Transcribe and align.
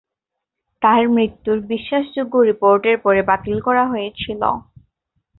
তার 0.81 1.01
মৃত্যুর 1.09 1.57
বিশ্বাসযোগ্য 1.69 2.33
রিপোর্টের 2.49 2.97
পরে 3.05 3.21
বাতিল 3.29 3.57
করা 3.61 3.83
হয়েছিল। 3.87 4.41